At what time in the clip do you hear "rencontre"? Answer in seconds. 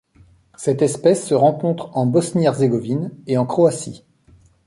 1.35-1.91